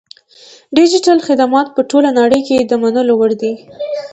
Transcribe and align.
ډیجیټل 0.75 1.17
خدمات 1.27 1.67
په 1.75 1.81
ټوله 1.89 2.09
نړۍ 2.19 2.41
کې 2.47 2.57
د 2.63 2.71
منلو 2.83 3.13
وړ 3.17 3.31
دي. 3.41 3.53